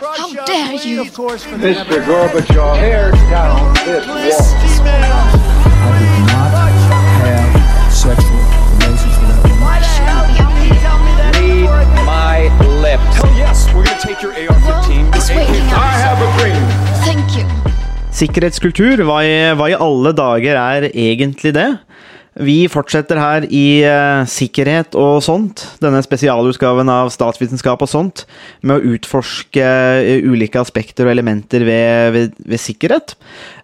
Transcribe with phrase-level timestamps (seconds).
[0.00, 1.04] How dare you?
[1.04, 2.00] Mr.
[2.06, 4.22] Gorbachev, tear down this wall.
[4.88, 6.52] I did not
[7.20, 8.40] have sexual
[8.80, 9.62] relations with that woman.
[11.68, 12.48] Read my
[12.80, 13.16] lips.
[13.16, 15.14] Hell yes, we're gonna take your AR-15.
[15.14, 16.62] It's waking I have a dream.
[17.04, 17.44] Thank you.
[18.12, 21.68] Sikkerhetskultur, hva i, hva i alle dager er egentlig det?
[22.32, 28.22] Vi fortsetter her i uh, Sikkerhet og sånt, denne spesialutgaven av Statsvitenskap og sånt,
[28.64, 33.14] med å utforske uh, ulike aspekter og elementer ved, ved, ved sikkerhet.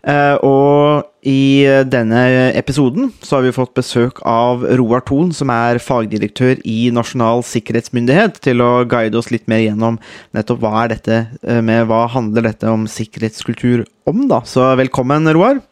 [0.05, 2.21] Uh, og i denne
[2.57, 8.43] episoden så har vi fått besøk av Roar Thon, som er fagdirektør i Nasjonal sikkerhetsmyndighet,
[8.45, 9.97] til å guide oss litt mer gjennom
[10.37, 11.25] nettopp hva er dette
[11.65, 14.45] med hva handler dette om sikkerhetskultur om, da.
[14.49, 15.65] Så velkommen, Roar.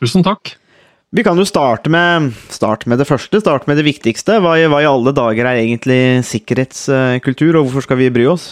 [0.00, 0.56] Tusen takk.
[1.14, 4.40] Vi kan jo starte med, starte med det første, starte med det viktigste.
[4.42, 8.48] Hva i, hva i alle dager er egentlig sikkerhetskultur, og hvorfor skal vi bry oss?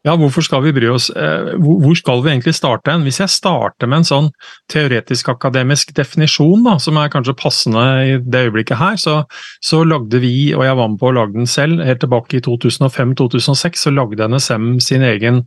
[0.00, 1.10] Ja, hvorfor skal vi bry oss?
[1.12, 3.02] Eh, Hvor skal vi egentlig starte hen?
[3.04, 4.28] Hvis jeg starter med en sånn
[4.72, 9.18] teoretisk-akademisk definisjon, da, som er kanskje passende i det øyeblikket her, så,
[9.60, 12.44] så lagde vi, og jeg var med på å lage den selv, helt tilbake i
[12.46, 15.42] 2005-2006, så lagde NSM sin egen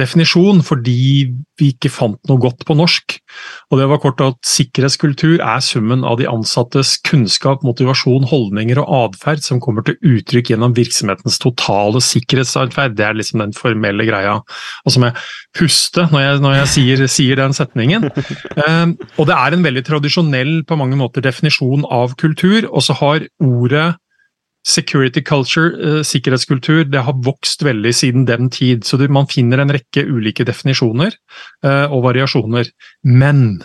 [0.00, 0.96] definisjon fordi
[1.60, 3.18] vi ikke fant noe godt på norsk.
[3.68, 8.88] Og det var kort at sikkerhetskultur er summen av de ansattes kunnskap, motivasjon, holdninger og
[9.10, 12.96] atferd som kommer til uttrykk gjennom virksomhetens totale sikkerhetsatferd.
[12.96, 14.36] Det er liksom den formelle greia.
[14.86, 15.18] Altså med
[15.56, 18.10] puste når jeg, når jeg sier, sier den setningen.
[18.60, 22.96] Eh, og det er en veldig tradisjonell på mange måter definisjon av kultur, og så
[22.98, 23.94] har ordet
[24.68, 28.84] Security culture, eh, sikkerhetskultur, det har vokst veldig siden den tid.
[28.84, 31.16] Så det, man finner en rekke ulike definisjoner
[31.64, 32.68] eh, og variasjoner.
[33.08, 33.62] Men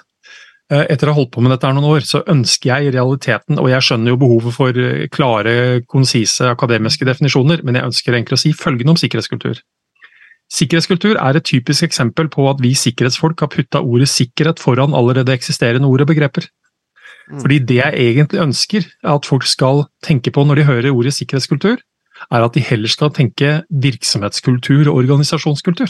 [0.72, 2.96] eh, etter å ha holdt på med dette her noen år, så ønsker jeg i
[2.96, 4.82] realiteten, og jeg skjønner jo behovet for
[5.12, 5.58] klare,
[5.92, 9.60] konsise akademiske definisjoner, men jeg ønsker egentlig å si følgende om sikkerhetskultur.
[10.56, 15.34] Sikkerhetskultur er et typisk eksempel på at vi sikkerhetsfolk har putta ordet sikkerhet foran allerede
[15.34, 16.48] eksisterende ord og begreper.
[17.42, 18.86] Fordi det jeg egentlig ønsker
[19.16, 21.82] at folk skal tenke på når de hører ordet sikkerhetskultur,
[22.32, 25.90] er at de heller skal tenke virksomhetskultur og organisasjonskultur.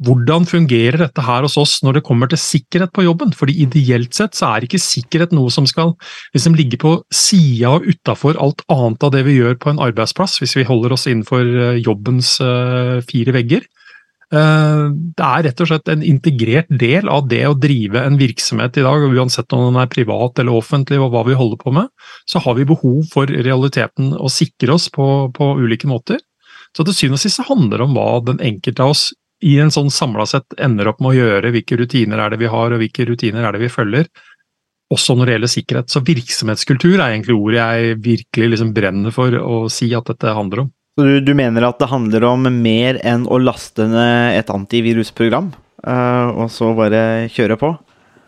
[0.00, 3.34] Hvordan fungerer dette her hos oss når det kommer til sikkerhet på jobben?
[3.36, 5.92] Fordi ideelt sett så er ikke sikkerhet noe som skal
[6.32, 10.38] liksom ligge på sida og utafor alt annet av det vi gjør på en arbeidsplass,
[10.40, 13.68] hvis vi holder oss innenfor eh, jobbens eh, fire vegger.
[14.32, 18.80] Eh, Det er rett og slett en integrert del av det å drive en virksomhet
[18.80, 21.92] i dag, uansett om den er privat eller offentlig og hva vi holder på med,
[22.24, 26.24] så har vi behov for realiteten å sikre oss på, på ulike måter.
[26.72, 29.10] Så til syvende og sist handler det om hva den enkelte av oss
[29.40, 32.50] i en sånn samla sett ender opp med å gjøre, hvilke rutiner er det vi
[32.52, 34.10] har og hvilke rutiner er det vi følger.
[34.90, 35.92] Også når det gjelder sikkerhet.
[35.92, 40.64] Så virksomhetskultur er egentlig ordet jeg virkelig liksom brenner for å si at dette handler
[40.64, 40.70] om.
[40.98, 45.52] Så du, du mener at det handler om mer enn å laste ned et antivirusprogram,
[45.86, 47.70] eh, og så bare kjøre på?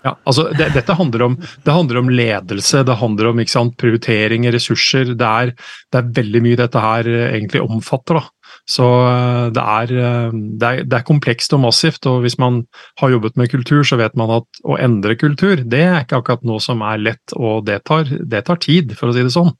[0.03, 4.55] Ja, altså det, Dette handler om, det handler om ledelse, det handler om sant, prioriteringer,
[4.55, 5.12] ressurser.
[5.19, 5.53] Det er,
[5.93, 8.19] det er veldig mye dette her eh, egentlig omfatter.
[8.19, 8.42] da.
[8.71, 12.62] Så eh, det er, eh, det, er, det er komplekst og massivt, og hvis man
[13.03, 16.45] har jobbet med kultur, så vet man at å endre kultur, det er ikke akkurat
[16.47, 19.50] noe som er lett, og det tar, det tar tid, for å si det sånn.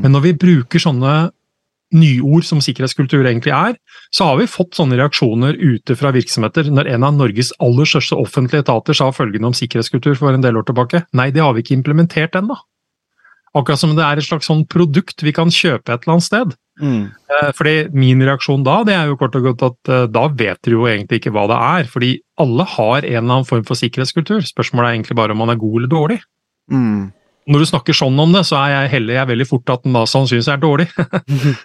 [0.00, 1.16] Men når vi bruker sånne
[1.94, 3.76] nyord som sikkerhetskultur egentlig er,
[4.14, 8.18] så har vi fått sånne reaksjoner ute fra virksomheter når en av Norges aller største
[8.18, 11.04] offentlige etater sa følgende om sikkerhetskultur for en del år tilbake.
[11.16, 12.58] Nei, det har vi ikke implementert ennå.
[13.56, 16.54] Akkurat som det er et slags sånn produkt vi kan kjøpe et eller annet sted.
[16.80, 17.08] Mm.
[17.08, 20.60] Eh, Fordi Min reaksjon da det er jo kort og godt at eh, da vet
[20.66, 21.90] dere jo egentlig ikke hva det er.
[21.92, 22.10] Fordi
[22.42, 24.44] alle har en eller annen form for sikkerhetskultur.
[24.44, 26.20] Spørsmålet er egentlig bare om man er god eller dårlig.
[26.72, 27.08] Mm.
[27.46, 29.96] Når du snakker sånn om det, så er jeg heller jeg veldig fort at den
[29.96, 30.90] da sannsynligvis er dårlig.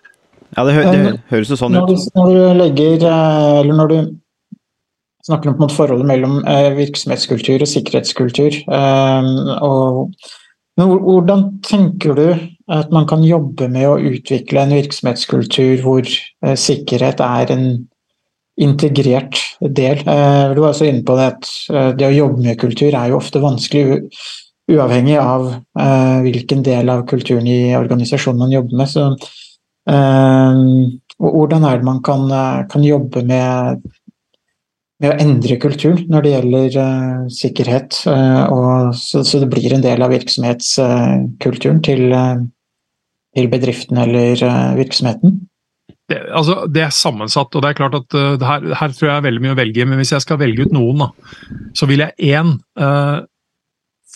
[0.52, 1.91] Ja, det, hø det høres jo sånn Når ut.
[1.96, 4.00] du, når du legger eh, Eller når du
[5.23, 6.41] snakker om forholdet mellom
[6.75, 10.09] virksomhetskultur og sikkerhetskultur og,
[10.81, 12.28] men Hvordan tenker du
[12.72, 17.66] at man kan jobbe med å utvikle en virksomhetskultur hvor eh, sikkerhet er en
[18.61, 20.02] integrert del?
[20.02, 23.11] Eh, du var også inne på det at eh, det å jobbe med kultur er
[23.11, 24.02] jo ofte vanskelig
[24.72, 25.50] uavhengig av
[26.23, 28.88] hvilken del av kulturen i organisasjonen man jobber med.
[28.88, 29.97] Så
[31.20, 32.23] hvordan er det man kan,
[32.72, 33.82] kan jobbe med,
[35.02, 39.74] med å endre kultur når det gjelder uh, sikkerhet, Uh, og så, så det blir
[39.76, 42.42] en del av virksomhetskulturen til, eh,
[43.38, 44.42] til bedriften eller
[44.78, 45.36] virksomheten?
[46.09, 49.28] det, altså, det er sammensatt, og det er klart at her, her tror jeg er
[49.28, 51.09] veldig mye å velge men hvis jeg skal velge ut noen, da,
[51.78, 52.56] så vil jeg én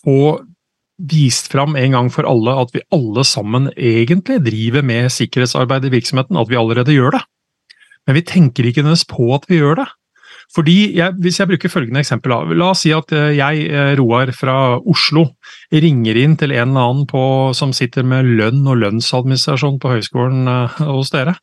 [0.01, 0.19] få
[1.11, 5.93] vist fram en gang for alle at vi alle sammen egentlig driver med sikkerhetsarbeid i
[5.97, 7.23] virksomheten, at vi allerede gjør det.
[8.07, 9.87] Men vi tenker ikke nødvendigvis på at vi gjør det.
[10.53, 14.31] Fordi jeg, Hvis jeg bruker følgende eksempel, la oss si at eh, jeg, eh, Roar
[14.35, 15.27] fra Oslo,
[15.73, 17.23] ringer inn til en eller annen på,
[17.57, 21.35] som sitter med lønn og lønnsadministrasjon på høyskolen eh, hos dere,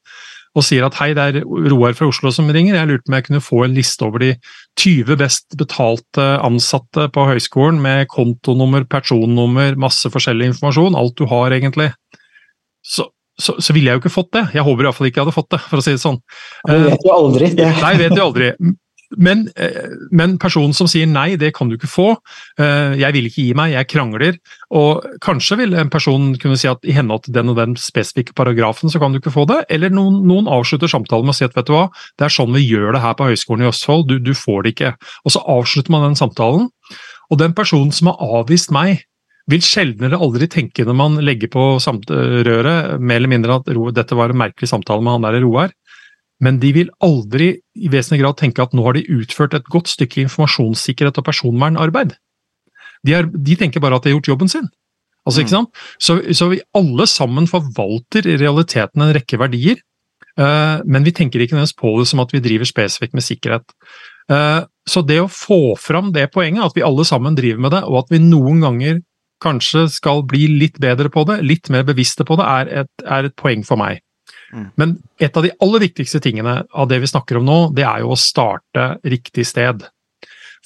[0.52, 1.40] og sier at hei, det er
[1.72, 4.22] Roar fra Oslo som ringer, jeg lurte på om jeg kunne få en liste over
[4.22, 4.34] de
[4.80, 11.56] 20 best betalte ansatte på høyskolen, med kontonummer, personnummer, masse forskjellig informasjon, alt du har
[11.56, 11.90] egentlig.
[12.84, 13.08] Så,
[13.40, 14.46] så, så ville jeg jo ikke fått det.
[14.56, 16.20] Jeg håper iallfall ikke jeg hadde fått det, for å si det sånn.
[16.68, 17.52] Det vet jo aldri.
[17.56, 17.68] Det.
[17.80, 18.52] Nei, vet jo aldri.
[19.16, 22.08] Men, eh, men, personen som sier nei, det kan du ikke få.
[22.58, 24.38] Eh, jeg vil ikke gi meg, jeg krangler.
[24.70, 28.36] Og kanskje vil en person kunne si at i henhold til den og den spesifikke
[28.38, 29.62] paragrafen, så kan du ikke få det.
[29.70, 31.86] Eller noen, noen avslutter samtalen med å si at vet du hva,
[32.18, 34.76] det er sånn vi gjør det her på Høgskolen i Østfold, du, du får det
[34.76, 34.94] ikke.
[35.26, 36.68] Og så avslutter man den samtalen.
[37.32, 39.04] Og den personen som har avvist meg,
[39.50, 44.18] vil sjelden eller aldri tenke når man legger på røret, mer eller mindre at dette
[44.18, 45.72] var en merkelig samtale med han der Roar,
[46.42, 49.92] men de vil aldri i vesentlig grad tenke at nå har de utført et godt
[49.92, 52.16] stykke informasjonssikkerhet og personvernarbeid.
[53.06, 54.66] De, er, de tenker bare at de har gjort jobben sin.
[55.22, 55.70] Altså, ikke sant?
[56.02, 59.78] Så, så vi alle sammen forvalter i realiteten en rekke verdier,
[60.40, 63.76] uh, men vi tenker ikke nødvendigvis på det som at vi driver spesifikt med sikkerhet.
[64.30, 67.84] Uh, så det å få fram det poenget, at vi alle sammen driver med det,
[67.86, 69.02] og at vi noen ganger
[69.42, 73.30] kanskje skal bli litt bedre på det, litt mer bevisste på det, er et, er
[73.30, 74.02] et poeng for meg.
[74.52, 74.68] Mm.
[74.80, 78.04] Men et av de aller viktigste tingene av det vi snakker om nå, det er
[78.04, 79.84] jo å starte riktig sted.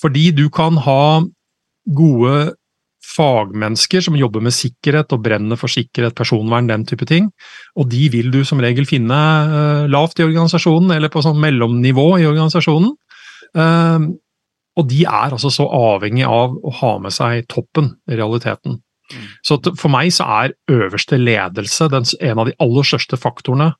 [0.03, 1.25] Fordi du kan ha
[1.87, 2.57] gode
[3.07, 7.31] fagmennesker som jobber med sikkerhet og brenner for sikkerhet, personvern, den type ting.
[7.79, 12.09] Og de vil du som regel finne uh, lavt i organisasjonen, eller på sånn mellomnivå
[12.21, 12.93] i organisasjonen.
[13.57, 14.11] Uh,
[14.77, 18.81] og de er altså så avhengig av å ha med seg toppen, i realiteten.
[19.47, 23.73] Så for meg så er øverste ledelse en av de aller største faktorene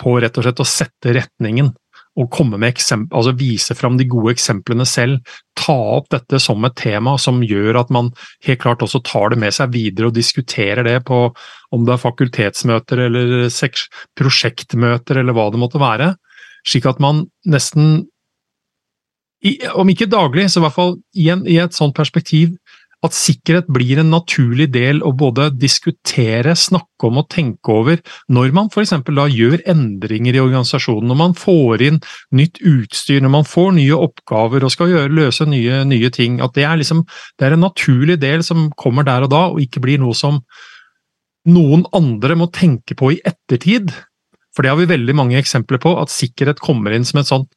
[0.00, 1.74] på rett og slett å sette retningen
[2.18, 5.20] og komme med eksempel, altså vise fram de gode eksemplene selv.
[5.58, 8.10] Ta opp dette som et tema som gjør at man
[8.46, 11.22] helt klart også tar det med seg videre og diskuterer det på
[11.70, 13.36] om det er fakultetsmøter eller
[14.18, 16.14] prosjektmøter eller hva det måtte være.
[16.66, 18.08] Slik at man nesten,
[19.72, 22.58] om ikke daglig, så i hvert fall i, en, i et sånt perspektiv
[23.00, 28.52] at sikkerhet blir en naturlig del å både diskutere, snakke om og tenke over når
[28.56, 28.92] man f.eks.
[29.08, 32.00] da gjør endringer i organisasjonen, når man får inn
[32.36, 36.42] nytt utstyr, når man får nye oppgaver og skal gjøre, løse nye, nye ting.
[36.44, 37.06] At det er, liksom,
[37.40, 40.42] det er en naturlig del som kommer der og da, og ikke blir noe som
[41.48, 43.94] noen andre må tenke på i ettertid.
[44.52, 47.48] For det har vi veldig mange eksempler på, at sikkerhet kommer inn som en sånn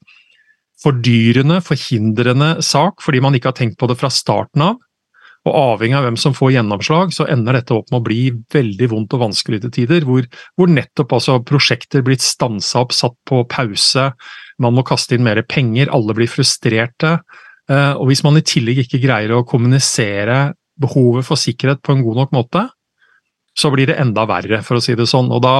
[0.84, 4.82] fordyrende, forhindrende sak fordi man ikke har tenkt på det fra starten av.
[5.44, 8.22] Og avhengig av hvem som får gjennomslag, så ender dette opp med å bli
[8.54, 13.18] veldig vondt og vanskelig til tider, hvor, hvor nettopp altså prosjekter blir stansa opp, satt
[13.28, 14.12] på pause,
[14.64, 17.18] man må kaste inn mer penger, alle blir frustrerte.
[17.72, 22.06] Eh, og hvis man i tillegg ikke greier å kommunisere behovet for sikkerhet på en
[22.06, 22.64] god nok måte,
[23.58, 25.28] så blir det enda verre, for å si det sånn.
[25.34, 25.56] Og da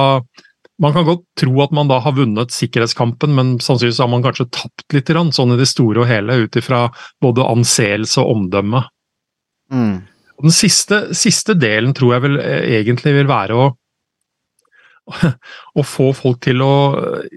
[0.82, 4.48] man kan godt tro at man da har vunnet sikkerhetskampen, men sannsynligvis har man kanskje
[4.50, 6.88] tapt litt, sånn i det store og hele, ut ifra
[7.22, 8.82] både anseelse og omdømme.
[9.74, 9.96] Mm.
[10.44, 13.72] Den siste, siste, delen tror jeg vel eh, egentlig vil være å
[15.78, 16.74] å få folk til å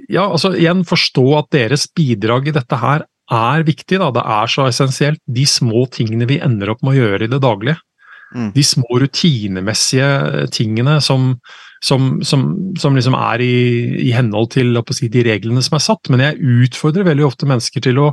[0.07, 3.99] ja, altså igjen forstå at deres bidrag i dette her er viktig.
[3.99, 4.11] Da.
[4.15, 5.19] Det er så essensielt.
[5.27, 7.81] De små tingene vi ender opp med å gjøre i det daglige.
[8.35, 8.51] Mm.
[8.55, 11.33] De små rutinemessige tingene som,
[11.83, 12.47] som, som,
[12.79, 13.57] som liksom er i,
[14.07, 16.11] i henhold til si, de reglene som er satt.
[16.11, 18.09] Men jeg utfordrer veldig ofte mennesker til å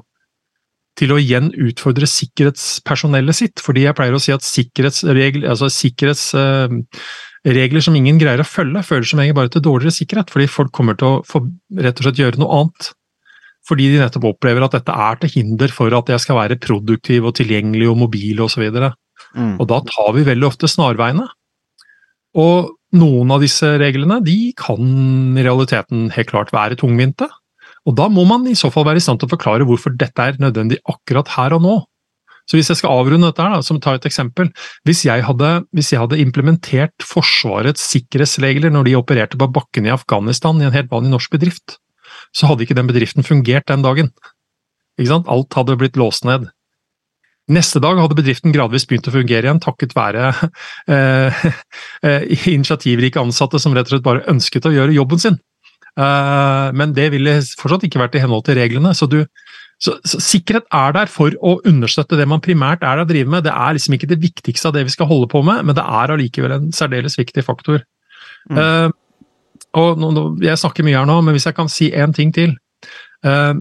[0.99, 3.61] til å igjen utfordre sikkerhetspersonellet sitt.
[3.63, 9.07] Fordi jeg pleier å si at sikkerhetsregler, altså sikkerhetsregler som ingen greier å følge, føler
[9.11, 10.29] som egentlig bare til dårligere sikkerhet.
[10.35, 11.39] Fordi folk kommer til å få
[11.81, 12.83] rett og slett gjøre noe annet.
[13.65, 17.21] Fordi de nettopp opplever at dette er til hinder for at jeg skal være produktiv
[17.31, 18.65] og tilgjengelig og mobil osv.
[18.69, 18.75] Og,
[19.33, 19.55] mm.
[19.57, 21.27] og da tar vi veldig ofte snarveiene.
[22.39, 22.59] Og
[22.99, 24.83] noen av disse reglene de kan
[25.39, 27.27] i realiteten helt klart være tungvinte.
[27.85, 30.25] Og Da må man i så fall være i stand til å forklare hvorfor dette
[30.25, 31.75] er nødvendig akkurat her og nå.
[32.49, 34.51] Så Hvis jeg skal avrunde dette, her, da, som ta et eksempel.
[34.85, 39.95] Hvis jeg, hadde, hvis jeg hadde implementert Forsvarets sikkerhetsregler når de opererte på bakken i
[39.95, 41.79] Afghanistan i en helt vanlig norsk bedrift,
[42.37, 44.13] så hadde ikke den bedriften fungert den dagen.
[45.01, 46.51] Alt hadde blitt låst ned.
[47.49, 50.31] Neste dag hadde bedriften gradvis begynt å fungere igjen, takket være
[50.89, 51.43] eh,
[52.07, 55.37] eh, initiativrike ansatte som rett og slett bare ønsket å gjøre jobben sin.
[55.95, 58.95] Eh, men det ville fortsatt ikke vært i henhold til reglene.
[58.97, 59.23] Så, du,
[59.83, 63.31] så, så, sikkerhet er der for å understøtte det man primært er der å drive
[63.37, 63.47] med.
[63.47, 65.85] Det er liksom ikke det viktigste av det vi skal holde på med, men det
[65.85, 67.85] er allikevel en særdeles viktig faktor.
[68.51, 68.59] Mm.
[68.59, 68.91] Uh,
[69.81, 72.35] og nå, nå, Jeg snakker mye her nå, men hvis jeg kan si én ting
[72.35, 72.59] til,
[73.25, 73.57] Uh,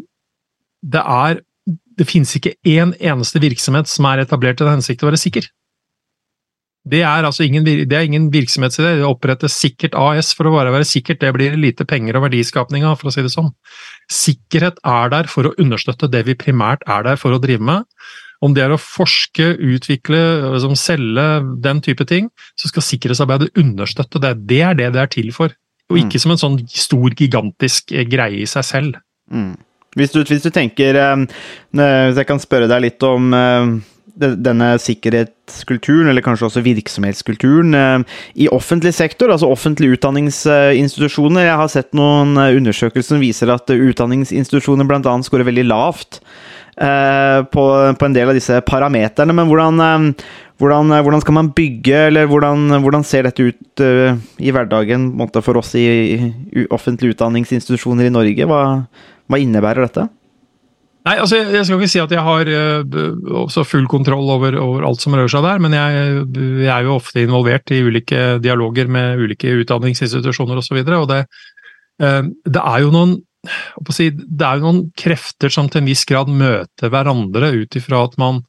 [0.83, 1.37] det er
[1.95, 5.45] Det finnes ikke én eneste virksomhet som er etablert i den hensikt å være sikker.
[6.83, 8.97] Det er altså ingen, det er ingen virksomhetsidé.
[8.99, 11.21] Det opprettes sikkert AS for å bare være sikkert.
[11.21, 13.53] Det blir lite penger og verdiskapning av, for å si det sånn.
[14.11, 17.87] Sikkerhet er der for å understøtte det vi primært er der for å drive med.
[18.43, 20.19] Om det er å forske, utvikle,
[20.57, 21.27] liksom selge,
[21.63, 22.27] den type ting,
[22.59, 24.33] så skal sikkerhetsarbeidet understøtte det.
[24.49, 25.55] Det er det det er til for.
[25.91, 28.99] Og ikke som en sånn stor, gigantisk eh, greie i seg selv.
[29.31, 29.53] Mm.
[29.95, 31.21] Hvis, du, hvis du tenker eh,
[31.77, 33.69] Hvis jeg kan spørre deg litt om eh,
[34.13, 41.47] denne sikkerhetskulturen, eller kanskje også virksomhetskulturen, eh, i offentlig sektor, altså offentlige utdanningsinstitusjoner.
[41.47, 45.15] Jeg har sett noen eh, undersøkelser som viser at utdanningsinstitusjoner bl.a.
[45.25, 46.21] scorer veldig lavt
[46.77, 47.67] eh, på,
[47.97, 49.33] på en del av disse parameterne.
[49.33, 50.13] Men hvordan,
[50.61, 55.09] hvordan, hvordan skal man bygge, eller hvordan, hvordan ser dette ut i hverdagen
[55.41, 58.45] for oss i offentlige utdanningsinstitusjoner i Norge?
[58.45, 58.65] Hva,
[59.25, 60.11] hva innebærer dette?
[61.03, 62.49] Nei, altså jeg, jeg skal ikke si at jeg har
[63.43, 66.21] også full kontroll over, over alt som rører seg der, men jeg,
[66.63, 70.79] jeg er jo ofte involvert i ulike dialoger med ulike utdanningsinstitusjoner osv.
[70.79, 71.19] Og, så og det,
[71.99, 73.17] eh, det er jo noen
[73.91, 78.05] si, det er jo noen krefter som til en viss grad møter hverandre ut ifra
[78.07, 78.39] at man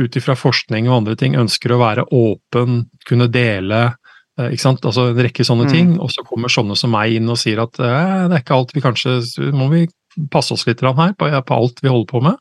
[0.00, 3.82] ut ifra forskning og andre ting ønsker å være åpen, kunne dele
[4.40, 4.88] eh, ikke sant?
[4.88, 5.72] Altså en rekke sånne Mm.
[5.76, 8.56] ting, og så kommer sånne som meg inn og sier at eh, det er ikke
[8.56, 9.20] alt vi kanskje
[9.52, 9.84] må vi
[10.32, 12.38] passe oss litt her på, på alt vi holder på med.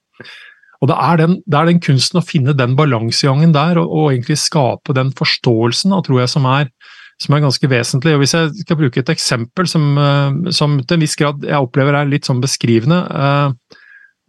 [0.80, 4.14] Og det er den, det er den kunsten å finne den balansegangen der, og, og
[4.14, 6.72] egentlig skape den forståelsen, da, tror jeg, som er,
[7.20, 8.16] som er ganske vesentlig.
[8.16, 11.68] Og Hvis jeg skal bruke et eksempel som, eh, som til en viss grad jeg
[11.68, 13.78] opplever er litt sånn beskrivende eh,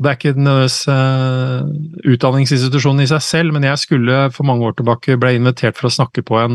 [0.00, 1.66] Det er ikke nødvendigvis uh,
[2.08, 5.92] utdanningsinstitusjonen i seg selv, men jeg skulle for mange år tilbake ble invitert for å
[5.92, 6.54] snakke på en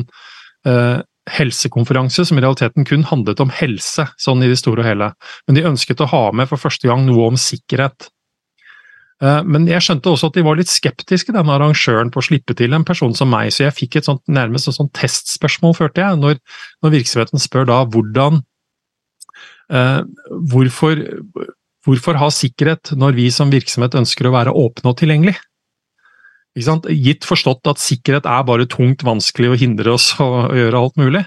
[0.66, 0.98] eh,
[1.32, 5.12] helsekonferanse som i realiteten kun handlet om helse, sånn i det store og hele.
[5.48, 8.10] Men de ønsket å ha med for første gang noe om sikkerhet.
[9.24, 12.56] Eh, Men jeg skjønte også at de var litt skeptiske, denne arrangøren, på å slippe
[12.58, 16.04] til en person som meg, så jeg fikk et sånt, nærmest et sånt testspørsmål, følte
[16.04, 16.42] jeg, når,
[16.84, 18.44] når virksomheten spør da hvordan
[19.72, 20.02] eh,
[20.52, 21.02] hvorfor,
[21.86, 25.38] hvorfor ha sikkerhet når vi som virksomhet ønsker å være åpne og tilgjengelig?
[26.56, 31.26] Gitt forstått at sikkerhet er bare tungt, vanskelig og hindrer oss å, gjøre alt mulig.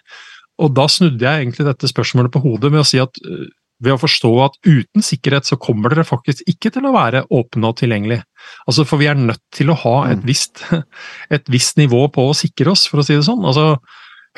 [0.58, 3.46] Og da snudde jeg egentlig dette spørsmålet på hodet med å si at øh,
[3.84, 7.70] ved å forstå at uten sikkerhet så kommer dere faktisk ikke til å være åpne
[7.70, 8.24] og tilgjengelige.
[8.66, 10.64] Altså, for vi er nødt til å ha et visst,
[11.34, 13.46] et visst nivå på å sikre oss, for å si det sånn.
[13.46, 13.76] Altså,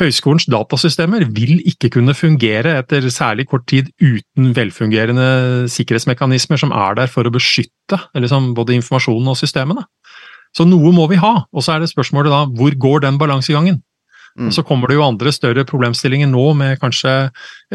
[0.01, 6.97] Høyskolens datasystemer vil ikke kunne fungere etter særlig kort tid uten velfungerende sikkerhetsmekanismer som er
[6.97, 9.85] der for å beskytte liksom, både informasjonen og systemene.
[10.57, 13.83] Så noe må vi ha, og så er det spørsmålet da, hvor går den balansegangen?
[14.39, 14.53] Mm.
[14.55, 17.13] så kommer det jo andre større problemstillinger nå, med kanskje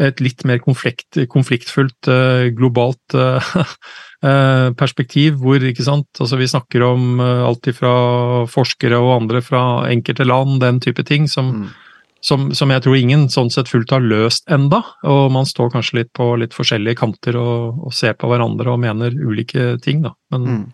[0.00, 3.50] et litt mer konflikt, konfliktfullt eh, globalt eh,
[4.24, 7.92] eh, perspektiv, hvor ikke sant, altså vi snakker om alt ifra
[8.48, 11.68] forskere og andre fra enkelte land, den type ting, som, Mm.
[12.24, 16.00] som, som jeg tror ingen sånn sett fullt har løst enda, og man står kanskje
[16.00, 20.16] litt på litt forskjellige kanter og, og ser på hverandre og mener ulike ting, da.
[20.32, 20.64] Men Mm.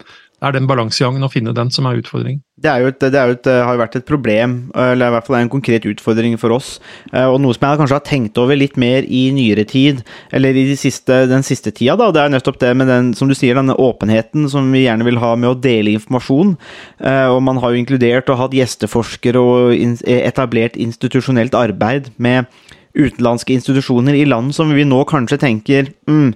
[0.42, 2.40] Det er den balansegangen å finne den som er utfordringen.
[2.58, 5.14] Det, er jo et, det er jo et, har jo vært et problem, eller i
[5.14, 6.80] hvert fall er en konkret utfordring for oss.
[7.12, 10.02] eh, Og noe som jeg kanskje har tenkt over litt mer i nyere tid,
[10.34, 11.94] eller i de siste, den siste tida.
[11.96, 15.06] da, Det er nettopp det med den som du sier, denne åpenheten som vi gjerne
[15.06, 16.56] vil ha med å dele informasjon.
[16.98, 22.46] Eh, Og man har jo inkludert og hatt gjesteforskere og etablert institusjonelt arbeid med
[22.92, 26.32] utenlandske institusjoner i land som vi nå kanskje tenker mm,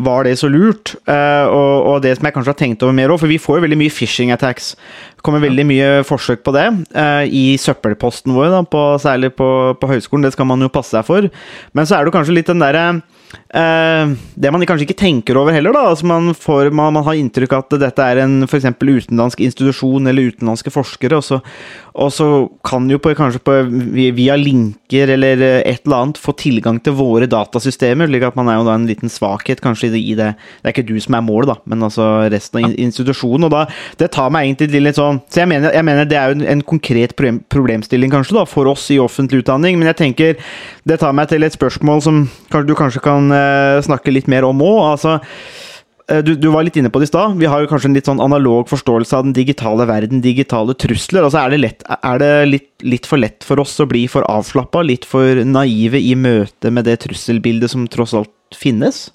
[0.00, 0.94] Var det så lurt?
[1.08, 3.58] Uh, og, og det som jeg kanskje har tenkt over mer òg, for vi får
[3.58, 4.72] jo veldig mye phishing attacks.
[5.18, 9.48] Det kommer veldig mye forsøk på det uh, i søppelposten vår, da, på, særlig på,
[9.78, 10.26] på høyskolen.
[10.26, 11.28] Det skal man jo passe seg for.
[11.76, 15.54] Men så er det kanskje litt den derre uh, Det man kanskje ikke tenker over
[15.54, 15.84] heller, da.
[15.92, 18.70] Altså man, får, man, man har inntrykk av at dette er en f.eks.
[18.80, 21.42] utenlandsk institusjon eller utenlandske forskere, og så,
[21.98, 22.26] og så
[22.66, 23.54] kan jo på, kanskje på,
[24.16, 28.50] via linker eller eh, et eller annet få tilgang til våre datasystemer, slik at man
[28.50, 30.30] er jo da en liten svakhet kanskje i det, det.
[30.62, 33.48] Er ikke du som er målet, da, men altså resten av institusjonen.
[33.48, 33.64] Og da,
[34.00, 36.38] det tar meg egentlig til litt sånn Så jeg mener, jeg mener det er jo
[36.38, 40.52] en, en konkret problem, problemstilling kanskje da, for oss i offentlig utdanning, men jeg tenker
[40.88, 42.22] det tar meg til et spørsmål som
[42.66, 44.80] du kanskje kan eh, snakke litt mer om òg.
[44.94, 45.18] Altså,
[46.26, 47.36] du, du var litt inne på det i stad.
[47.38, 51.26] Vi har jo kanskje en litt sånn analog forståelse av den digitale verden, digitale trusler.
[51.26, 54.26] Altså, er det, lett, er det litt, litt for lett for oss å bli for
[54.30, 59.06] avslappa, litt for naive i møte med det trusselbildet som tross alt finnes?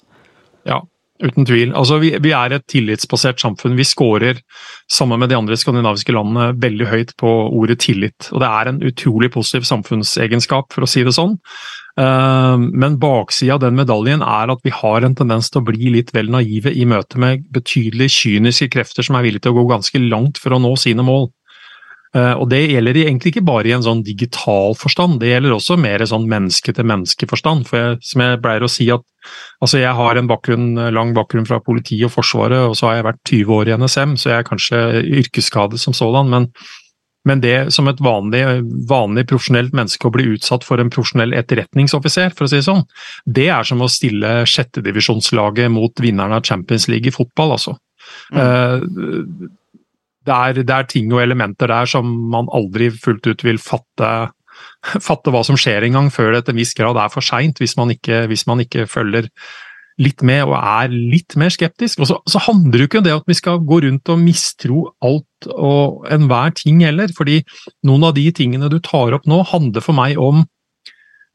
[0.66, 0.80] Ja,
[1.22, 1.74] uten tvil.
[1.76, 3.76] Altså, vi, vi er et tillitsbasert samfunn.
[3.78, 4.40] Vi scorer,
[4.92, 8.30] sammen med de andre skandinaviske landene, veldig høyt på ordet tillit.
[8.32, 11.36] Og det er en utrolig positiv samfunnsegenskap, for å si det sånn.
[11.96, 15.94] Eh, men baksida av den medaljen er at vi har en tendens til å bli
[15.94, 19.70] litt vel naive i møte med betydelig kyniske krefter som er villige til å gå
[19.70, 21.30] ganske langt for å nå sine mål.
[22.16, 25.76] Eh, og Det gjelder egentlig ikke bare i en sånn digital forstand, det gjelder også
[25.80, 27.66] mer sånn menneske-til-menneske-forstand.
[27.68, 29.04] For jeg, som jeg pleier å si at
[29.64, 33.08] altså jeg har en bakgrunn, lang bakgrunn fra politiet og Forsvaret, og så har jeg
[33.08, 34.82] vært 20 år i NSM, så jeg er kanskje
[35.24, 36.28] yrkesskadet som sådan.
[36.30, 36.52] men
[37.26, 38.44] men det som et vanlig,
[38.88, 42.84] vanlig profesjonelt menneske å bli utsatt for en profesjonell etterretningsoffiser, for å si det sånn,
[43.26, 47.76] det er som å stille sjettedivisjonslaget mot vinneren av Champions League i fotball, altså.
[48.30, 48.38] Mm.
[48.38, 49.50] Uh,
[50.26, 54.10] det er, det er, ting og elementer der som man aldri fullt ut vil fatte,
[54.82, 57.76] fatte hva som skjer engang, før det til en viss grad er for seint, hvis,
[57.78, 59.30] hvis, man ikke følger
[60.02, 62.02] litt med og er litt mer skeptisk.
[62.02, 64.20] Og så, så handler det jo ikke om det at vi skal gå rundt og
[64.20, 67.40] mistro alt og enhver ting heller, fordi
[67.88, 70.44] noen av de tingene du tar opp nå, handler for meg om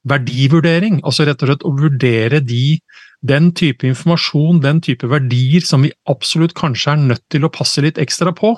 [0.09, 1.01] verdivurdering.
[1.05, 2.79] Altså rett og slett å vurdere de,
[3.25, 7.83] den type informasjon, den type verdier som vi absolutt kanskje er nødt til å passe
[7.85, 8.55] litt ekstra på.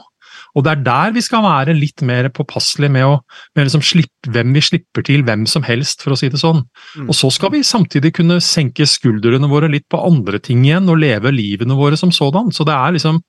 [0.53, 3.15] Og det er der vi skal være litt mer påpasselige med, å,
[3.57, 6.61] med liksom slippe, hvem vi slipper til hvem som helst, for å si det sånn.
[6.99, 7.07] Mm.
[7.07, 11.01] Og så skal vi samtidig kunne senke skuldrene våre litt på andre ting igjen, og
[11.01, 12.53] leve livene våre som sådan.
[12.53, 13.21] Så det er liksom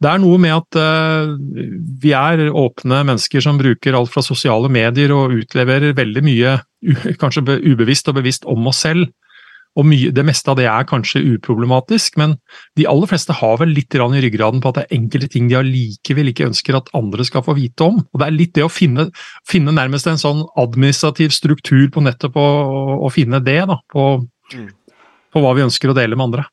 [0.00, 1.34] det er noe med at uh,
[2.00, 6.54] vi er åpne mennesker som bruker alt fra sosiale medier og utleverer veldig mye,
[7.20, 9.10] kanskje ubevisst og bevisst, om oss selv.
[9.78, 12.34] Og mye, Det meste av det er kanskje uproblematisk, men
[12.76, 15.58] de aller fleste har vel litt i ryggraden på at det er enkelte ting de
[15.60, 18.00] allikevel ikke ønsker at andre skal få vite om.
[18.12, 19.10] Og Det er litt det å finne,
[19.46, 24.70] finne nærmest en sånn administrativ struktur på nettet på å finne det, da, på, mm.
[25.32, 26.48] på, hva vi ønsker å dele med andre.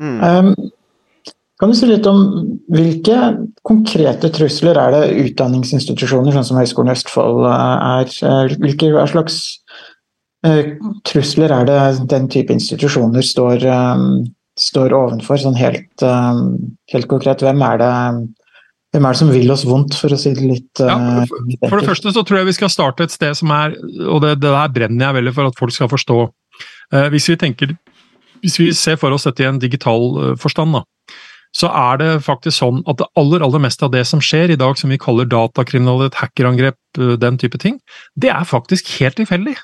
[0.00, 0.22] Mm.
[0.24, 0.70] Um,
[1.62, 2.24] kan du si litt om
[2.74, 3.16] hvilke
[3.62, 8.14] konkrete trusler er det utdanningsinstitusjoner sånn som Høgskolen i Østfold eh, er?
[8.26, 9.36] Eh, hvilke slags
[11.06, 11.80] trusler er det
[12.10, 14.24] den type institusjoner står, um,
[14.58, 15.38] står ovenfor?
[15.38, 16.56] Sånn helt, um,
[16.92, 17.92] helt, konkret, hvem er, det,
[18.94, 20.98] hvem er det som vil oss vondt, for å si det litt ja,
[21.30, 24.22] for, for, det første så tror jeg vi skal starte et sted som er Og
[24.24, 26.20] det, det der brenner jeg veldig for at folk skal forstå.
[27.14, 27.76] Hvis vi tenker
[28.42, 30.82] hvis vi ser for oss dette i en digital forstand, da,
[31.54, 34.58] så er det faktisk sånn at det aller aller meste av det som skjer i
[34.58, 36.78] dag, som vi kaller datakriminalitet, hackerangrep,
[37.22, 37.78] den type ting,
[38.18, 39.54] det er faktisk helt tilfeldig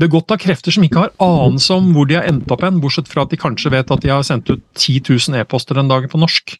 [0.00, 3.10] begått av krefter som ikke har anelse om hvor de har endt opp hen, bortsett
[3.10, 6.10] fra at de kanskje vet at de har sendt ut 10 000 e-poster den dagen
[6.10, 6.56] på norsk.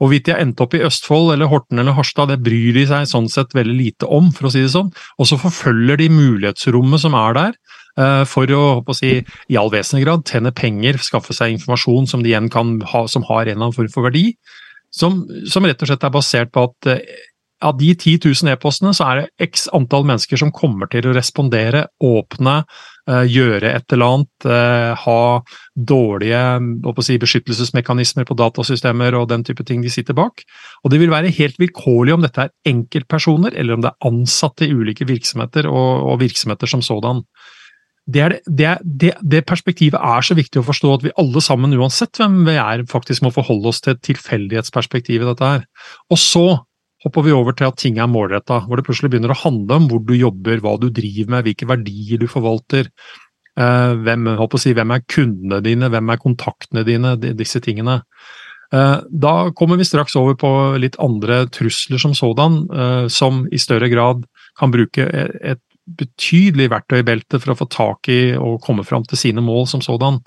[0.00, 2.86] Og Hvorvidt de har endt opp i Østfold eller Horten eller Harstad, det bryr de
[2.90, 4.90] seg sånn sett veldig lite om, for å si det sånn.
[5.20, 7.54] Og så forfølger de mulighetsrommet som er der,
[8.00, 12.24] uh, for å, å si, i all vesentlig grad tjene penger, skaffe seg informasjon som
[12.24, 14.32] de igjen kan ha, som har en eller annen form for verdi.
[14.94, 17.22] Som, som rett og slett er basert på at uh,
[17.64, 21.14] av de 10 000 e-postene, så er det x antall mennesker som kommer til å
[21.16, 22.56] respondere, åpne,
[23.10, 25.22] uh, gjøre et eller annet, uh, ha
[25.74, 26.42] dårlige
[27.06, 30.44] si, beskyttelsesmekanismer på datasystemer og den type ting de sitter bak.
[30.84, 34.68] Og det vil være helt vilkårlig om dette er enkeltpersoner, eller om det er ansatte
[34.68, 37.24] i ulike virksomheter og, og virksomheter som sådan.
[38.04, 42.20] Det, det, det, det, perspektivet er så viktig å forstå at vi alle sammen, uansett
[42.20, 45.64] hvem vi er, faktisk må forholde oss til et tilfeldighetsperspektiv i dette her.
[46.12, 46.44] Og så
[47.04, 49.90] hopper vi over til at ting er målretta, hvor det plutselig begynner å handle om
[49.90, 52.88] hvor du jobber, hva du driver med, hvilke verdier du forvalter.
[53.54, 58.00] Uh, hvem, si, hvem, er kundene dine, hvem er kontaktene dine, disse tingene.
[58.74, 60.50] Uh, da kommer vi straks over på
[60.82, 64.24] litt andre trusler som sådan, uh, som i større grad
[64.58, 69.20] kan bruke e, et betydelig verktøybelte for å få tak i og komme fram til
[69.20, 70.20] sine mål som sådan.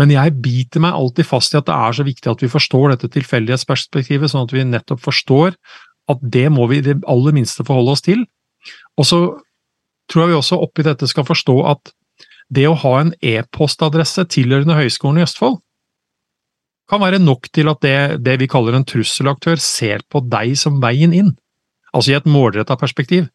[0.00, 2.92] Men jeg biter meg alltid fast i at det er så viktig at vi forstår
[2.92, 5.56] dette tilfeldighetsperspektivet, sånn at vi nettopp forstår
[6.10, 8.24] at det må vi i det aller minste forholde oss til.
[8.98, 9.20] Og så
[10.10, 11.92] tror jeg vi også oppi dette skal forstå at
[12.52, 15.60] det å ha en e-postadresse tilhørende Høgskolen i Østfold
[16.90, 20.80] kan være nok til at det, det vi kaller en trusselaktør, ser på deg som
[20.82, 21.30] veien inn.
[21.92, 23.28] Altså i et målretta perspektiv.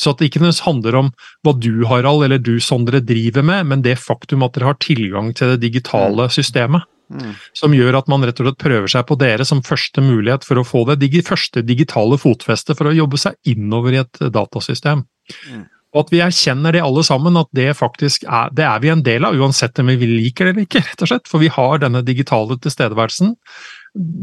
[0.00, 1.10] Så at det ikke nødvendigvis handler om
[1.44, 5.32] hva du, Harald, eller du, Sondre, driver med, men det faktum at dere har tilgang
[5.36, 6.84] til det digitale systemet.
[7.12, 7.34] Mm.
[7.56, 10.60] Som gjør at man rett og slett prøver seg på dere som første mulighet for
[10.60, 15.04] å få det digi første digitale fotfestet for å jobbe seg innover i et datasystem.
[15.52, 15.66] Mm.
[15.92, 19.04] Og at vi erkjenner det alle sammen, at det faktisk er, det er vi en
[19.04, 21.28] del av, uansett om vi liker det eller ikke, rett og slett.
[21.28, 23.34] For vi har denne digitale tilstedeværelsen.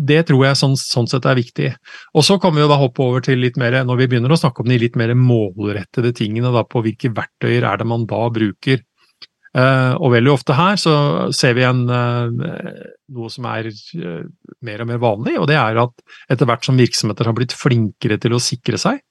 [0.10, 1.70] Det tror jeg sånn, sånn, sett er viktig.
[2.18, 4.40] Og så kan vi jo da hoppe over til litt mer, når vi begynner å
[4.42, 8.24] snakke om de litt mer målrettede tingene, da, på hvilke verktøyer er det man da
[8.34, 8.82] bruker.
[9.60, 10.94] Uh, og veldig ofte her så
[11.36, 12.30] ser vi en, uh,
[13.12, 14.24] noe som er uh,
[14.64, 18.20] mer og mer vanlig, og det er at etter hvert som virksomheter har blitt flinkere
[18.22, 19.02] til å sikre seg,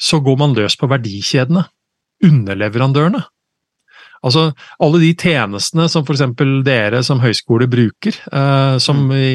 [0.00, 1.66] så går man løs på verdikjedene.
[2.24, 3.24] Underleverandørene.
[4.20, 4.50] Altså,
[4.84, 6.26] alle de tjenestene som f.eks.
[6.66, 9.30] dere som høyskole bruker, eh, som i,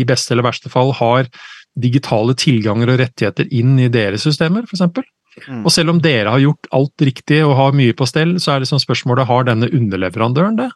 [0.00, 1.28] i beste eller verste fall har
[1.74, 5.04] digitale tilganger og rettigheter inn i deres systemer, f.eks.
[5.48, 5.64] Mm.
[5.64, 8.64] Og selv om dere har gjort alt riktig og har mye på stell, så er
[8.64, 10.70] liksom spørsmålet har denne underleverandøren det?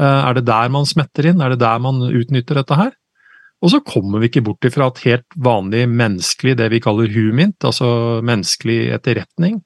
[0.00, 1.40] Eh, Er det der man smetter inn?
[1.40, 2.92] Er det der man utnytter dette her?
[3.64, 7.56] Og så kommer vi ikke bort ifra at helt vanlig menneskelig, det vi kaller humint,
[7.64, 9.62] altså menneskelig etterretning,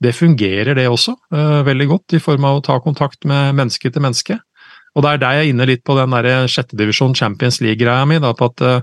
[0.00, 3.92] det fungerer det også eh, veldig godt i form av å ta kontakt med menneske
[3.92, 4.38] til menneske.
[4.94, 8.20] Og det er der jeg er inne litt på den der sjettedivisjon Champions League-greia mi,
[8.22, 8.82] da, på at eh,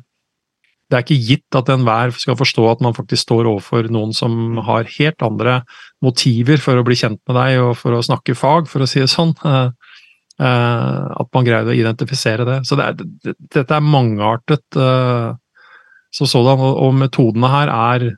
[0.91, 4.59] det er ikke gitt at enhver skal forstå at man faktisk står overfor noen som
[4.67, 5.61] har helt andre
[6.03, 8.99] motiver for å bli kjent med deg og for å snakke fag, for å si
[8.99, 9.31] det sånn.
[9.47, 9.93] Eh,
[10.47, 12.59] eh, at man greide å identifisere det.
[12.67, 14.81] Så det er, dette er mangeartet
[16.11, 18.09] som så sådan, og, metodene her er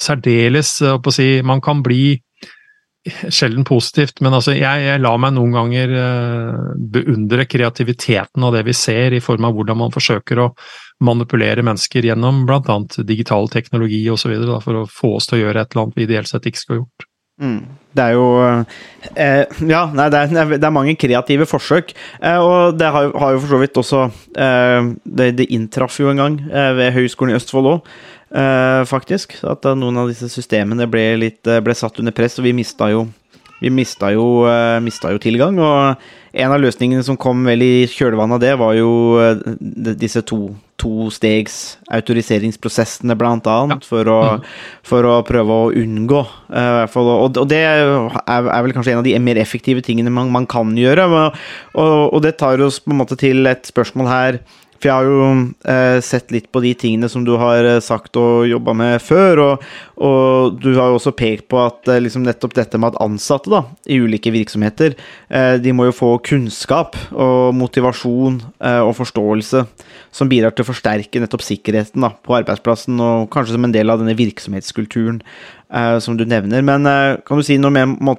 [0.00, 2.20] særdeles uh, å si, Man kan bli
[3.08, 8.64] sjelden positivt, men altså jeg, jeg lar meg noen ganger uh, beundre kreativiteten av det
[8.68, 10.50] vi ser, i form av hvordan man forsøker å
[11.06, 12.76] manipulere mennesker gjennom bl.a.
[13.08, 14.34] digital teknologi osv.
[14.64, 16.82] for å få oss til å gjøre et eller annet vi ideelt sett ikke skal
[16.82, 17.09] gjort.
[17.40, 17.60] Mm.
[17.90, 18.26] Det er jo
[19.18, 21.94] eh, Ja, nei, det, er, det er mange kreative forsøk.
[22.22, 24.04] Eh, og det har, har, jo for så vidt også
[24.38, 27.90] eh, det, det, inntraff jo en gang eh, ved Høgskolen i Østfold òg,
[28.30, 29.40] eh, faktisk.
[29.42, 32.92] At noen av disse systemene ble, litt, eh, ble satt under press, og vi mista
[32.92, 33.08] jo
[33.60, 34.46] vi mista jo,
[34.80, 36.00] mista jo, tilgang, og
[36.32, 38.90] en av løsningene som kom vel i kjølvannet av det, var jo
[39.98, 41.56] disse to tostegs
[41.92, 43.88] autoriseringsprosessene, blant annet, ja.
[43.88, 44.46] for, å, mm.
[44.86, 47.92] for, å, prøve å unngå uh, og, og, det er,
[48.24, 51.06] er, vel kanskje en av de mer effektive tingene man, man kan gjøre.
[51.10, 51.36] Og,
[51.82, 54.40] og, det tar oss på en måte til et spørsmål her
[54.80, 55.24] for jeg har jo
[55.68, 59.42] eh, sett litt på de tingene som du har eh, sagt og jobba med før,
[59.44, 59.66] og,
[60.00, 63.52] og, du har jo også pekt på at eh, liksom nettopp dette med at ansatte
[63.52, 64.96] da, i ulike virksomheter,
[65.28, 69.64] eh, de må jo få kunnskap og motivasjon eh, og forståelse
[70.16, 73.92] som bidrar til å forsterke nettopp sikkerheten da, på arbeidsplassen, og kanskje som en del
[73.92, 76.64] av denne virksomhetskulturen eh, som du nevner.
[76.64, 76.88] Men
[77.26, 78.14] kan du si noe mer om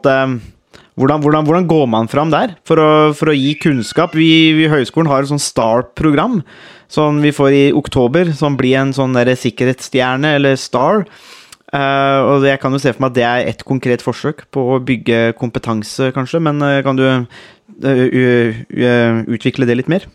[0.99, 4.15] hvordan, hvordan, hvordan, går man fram der for å, for å gi kunnskap?
[4.17, 4.27] Vi,
[4.65, 6.41] i høyskolen har et sånn STAR-program
[6.91, 11.06] som vi får i oktober, som blir en sånn sikkerhetsstjerne, eller STAR.
[11.71, 14.63] Uh, og jeg kan jo se for meg at det er et konkret forsøk på
[14.73, 16.41] å bygge kompetanse, kanskje.
[16.43, 20.10] Men uh, kan du uh, utvikle det litt mer?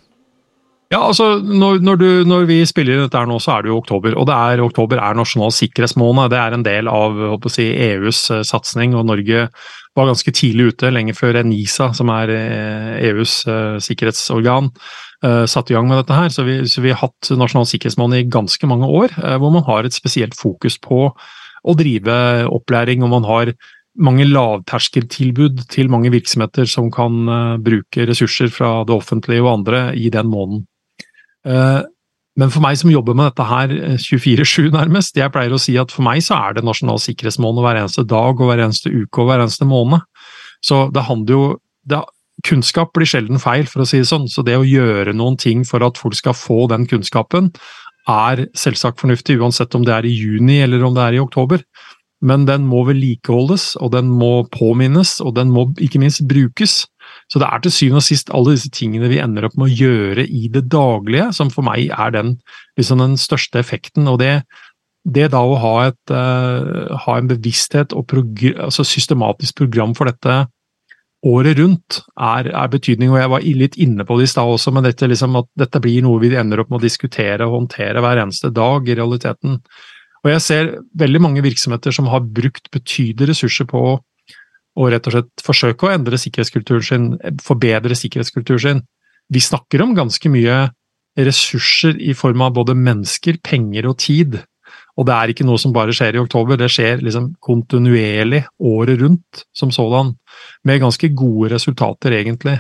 [0.87, 3.81] Ja, altså når, når, du, når, vi spiller dette her nå, så er det jo
[3.81, 4.15] oktober.
[4.15, 6.31] Og det er, oktober er nasjonal sikkerhetsmåned.
[6.31, 7.17] Det er en del av
[7.51, 8.95] si, EUs satsing.
[8.95, 9.49] og Norge
[9.99, 14.71] var ganske tidlig ute, lenge før NISA, som er EUs eh, e uh, sikkerhetsorgan,
[15.49, 16.31] satte i gang med dette her.
[16.31, 19.89] Så vi, så vi, har hatt nasjonal sikkerhetsmåned i ganske mange år, hvor man har
[19.89, 21.09] et spesielt fokus på
[21.67, 22.15] å drive
[22.47, 23.53] opplæring, og man har
[23.97, 27.27] mange lavterskeltilbud til mange virksomheter som kan
[27.65, 30.67] bruke ressurser fra det offentlige og andre i den måneden.
[32.37, 33.71] Men for meg som jobber med dette her
[34.03, 37.65] 24-7 eh, nærmest, jeg pleier å si at for meg så er det nasjonal sikkerhetsmåned
[37.65, 40.05] hver eneste dag og hver eneste uke og hver eneste måned.
[40.65, 41.47] Så det handler jo
[41.89, 42.03] det,
[42.45, 44.27] Kunnskap blir sjelden feil, for å si det sånn.
[44.29, 47.49] Så det å gjøre noen ting for at folk skal få den kunnskapen,
[48.13, 51.65] er selvsagt fornuftig, uansett om det er i juni eller om det er i oktober.
[52.21, 56.85] Men den må vedlikeholdes, og den må påminnes, og den må ikke minst brukes.
[57.33, 59.77] Så det er til syvende og sist alle disse tingene vi ender opp med å
[59.81, 62.37] gjøre i det daglige, som for meg er den,
[62.79, 64.09] liksom den største effekten.
[64.09, 64.41] og det
[65.07, 70.11] det da å ha, et, uh, ha en bevissthet og progr altså systematisk program for
[70.11, 70.47] dette
[71.27, 73.11] året rundt, er, er, betydning.
[73.11, 75.81] og Jeg var litt inne på det i stad også, men dette, liksom, at dette
[75.83, 79.61] blir noe vi ender opp med å diskutere og håndtere hver eneste dag, i realiteten.
[80.25, 83.83] Og Jeg ser veldig mange virksomheter som har brukt betydelige ressurser på
[84.77, 87.07] og rett og slett forsøke å endre sikkerhetskulturen sin,
[87.45, 88.83] forbedre sikkerhetskulturen sin.
[89.33, 90.67] Vi snakker om ganske mye
[91.17, 94.39] ressurser i form av både mennesker, penger og tid.
[94.97, 99.01] Og det er ikke noe som bare skjer i oktober, det skjer liksom kontinuerlig året
[99.01, 100.15] rundt som sådan.
[100.65, 102.59] Med ganske gode resultater, egentlig.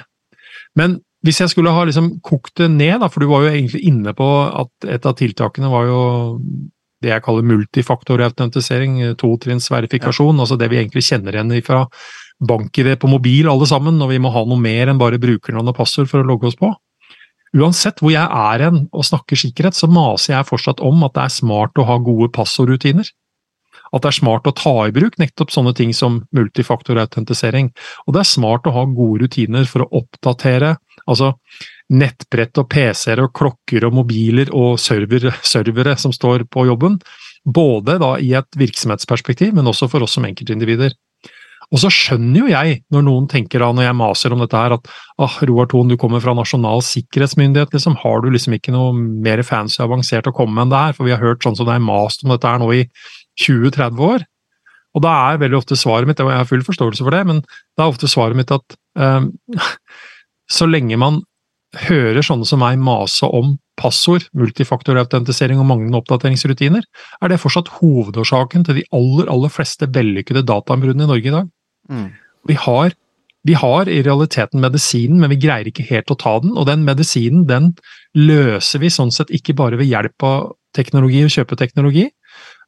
[0.76, 3.82] Men hvis jeg skulle ha liksom kokt det ned, da, for du var jo egentlig
[3.88, 6.00] inne på at et av tiltakene var jo
[7.04, 10.44] det jeg kaller multifaktorautentisering, totrinnsverifikasjon, ja.
[10.44, 11.84] altså det vi egentlig kjenner igjen fra
[12.46, 15.78] bank-ID på mobil alle sammen, når vi må ha noe mer enn bare brukernavn og
[15.78, 16.72] passord for å logge oss på.
[17.56, 21.24] Uansett hvor jeg er hen og snakker sikkerhet, så maser jeg fortsatt om at det
[21.24, 23.08] er smart å ha gode passordrutiner.
[23.94, 27.70] At det er smart å ta i bruk nettopp sånne ting som multifaktorautentisering.
[28.04, 30.74] Og det er smart å ha gode rutiner for å oppdatere
[31.06, 31.32] altså
[31.92, 36.98] nettbrett og PC-er og klokker og mobiler og server, servere som står på jobben.
[37.46, 40.94] Både da i et virksomhetsperspektiv, men også for oss som enkeltindivider.
[41.74, 44.76] Og så skjønner jo jeg, når noen tenker da, når jeg maser om dette her,
[44.76, 44.90] at
[45.22, 49.42] ah, Roar Thon, du kommer fra Nasjonal sikkerhetsmyndighet, liksom, har du liksom ikke noe mer
[49.46, 50.96] fancy avansert å komme med enn det her?
[50.98, 52.84] For vi har hørt sånn som det er mast om dette her nå i
[53.42, 54.26] 20-30 år.
[54.96, 57.42] Og da er veldig ofte svaret mitt, og jeg har full forståelse for det, men
[57.76, 59.32] da er ofte svaret mitt at um,
[60.56, 61.20] så lenge man
[61.84, 66.84] hører sånne som meg mase om passord, multifaktorautentisering og manglende oppdateringsrutiner,
[67.20, 71.50] er det fortsatt hovedårsaken til de aller, aller fleste vellykkede datainnbruddene i Norge i dag.
[71.92, 72.06] Mm.
[72.48, 72.96] Vi, har,
[73.46, 76.86] vi har i realiteten medisinen, men vi greier ikke helt å ta den, og den
[76.88, 77.74] medisinen den
[78.16, 82.08] løser vi sånn sett ikke bare ved hjelp av teknologi og kjøpeteknologi,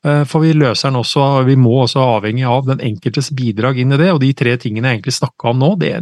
[0.05, 3.97] eh, for vi løser den også, vi må også avhengig av den enkeltes bidrag inn
[3.97, 5.95] i det, og de tre tingene jeg egentlig snakka om nå, det,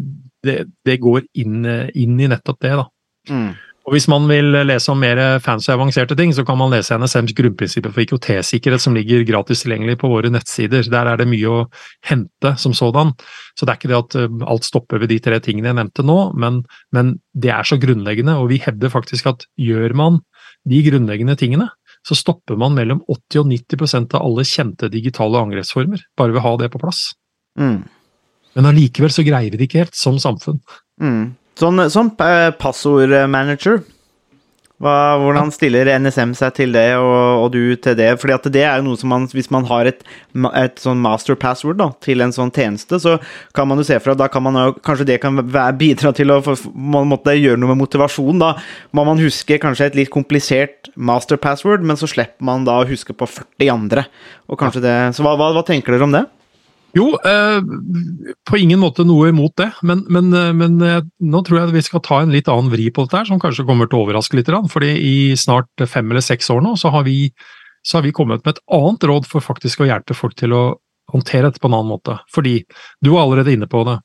[0.47, 1.63] det, det går inn,
[1.95, 2.77] inn, i nettopp det.
[2.83, 2.87] da.
[3.31, 3.55] Mm.
[3.87, 6.97] Og Hvis man vil lese om mer fancy og avanserte ting, så kan man lese
[6.99, 10.89] NSMs grunnprinsipper for IKT-sikkerhet, som ligger gratis tilgjengelig på våre nettsider.
[10.91, 11.61] Der er det mye å
[12.09, 13.13] hente som sådan.
[13.55, 16.03] Så det er ikke det at eh, alt stopper ved de tre tingene jeg nevnte
[16.03, 18.35] nå, men, men det er så grunnleggende.
[18.43, 20.19] Og vi hevder faktisk at gjør man
[20.67, 21.71] de grunnleggende tingene,
[22.07, 26.49] så stopper man mellom 80 og 90% av alle kjente digitale angrepsformer, bare ved å
[26.49, 27.13] ha det på plass.
[27.59, 27.85] Mm.
[28.59, 30.59] Men allikevel så greier vi det ikke helt, som samfunn.
[31.03, 31.37] Mm.
[31.57, 33.81] Sånn, sånn eh, passordmanager,
[34.77, 38.11] hva, hvordan stiller NSM seg til det, og, og, du til det?
[38.21, 40.03] Fordi at det er noe som man, Hvis man har et,
[40.53, 43.15] et sånn master password da, til en sånn tjeneste, så
[43.57, 46.43] kan man jo se fra da kan man Kanskje det kan være, bidra til å
[47.09, 48.43] måtte gjøre noe med motivasjon.
[48.43, 48.53] Da
[48.93, 52.89] må man huske kanskje et litt komplisert master password, men så slipper man da å
[52.89, 54.05] huske på 40 andre.
[54.53, 56.27] Og kanskje det, så hva, hva, hva tenker dere om det?
[56.97, 57.59] Jo, eh,
[58.49, 62.03] på ingen måte noe imot det, men, men, eh, men nå tror jeg vi skal
[62.05, 64.49] ta en litt annen vri på dette, her, som kanskje kommer til å overraske litt.
[64.73, 67.29] fordi i snart fem eller seks år nå, så har, vi,
[67.85, 70.65] så har vi kommet med et annet råd for faktisk å hjelpe folk til å
[71.13, 72.19] håndtere dette på en annen måte.
[72.33, 72.61] Fordi,
[73.05, 73.99] du var allerede inne på det,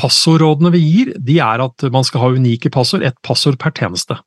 [0.00, 4.18] passordrådene vi gir, de er at man skal ha unike passord, ett passord per tjeneste.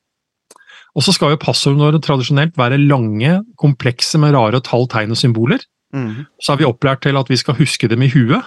[0.97, 5.61] Og så skal jo passordene tradisjonelt være lange, komplekse med rare tall, tegn og symboler.
[5.95, 6.25] Mm.
[6.41, 8.45] Så er vi opplært til at vi skal huske dem i huet.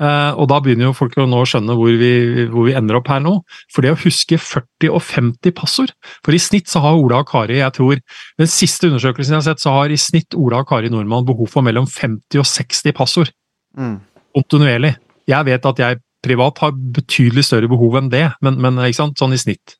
[0.00, 2.12] Uh, og da begynner jo folk å nå skjønne hvor vi,
[2.48, 3.34] hvor vi, ender opp her nå.
[3.68, 5.92] For det å huske 40 og 50 passord
[6.24, 8.00] For i snitt så har Ola og Kari, jeg tror
[8.40, 11.52] Den siste undersøkelsen jeg har sett, så har i snitt Ola og Kari Nordmann behov
[11.52, 13.34] for mellom 50 og 60 passord.
[13.76, 13.98] Mm.
[14.38, 14.94] Kontinuerlig.
[15.28, 19.40] Jeg vet at jeg privat har betydelig større behov enn det, men, men sånn i
[19.40, 19.76] snitt.